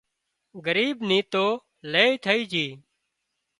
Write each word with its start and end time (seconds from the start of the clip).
ڳريب 0.65 0.97
نِي 1.09 1.19
تو 1.31 1.45
لئي 1.91 2.11
ٿئي 2.23 2.41
جھئي 2.51 2.67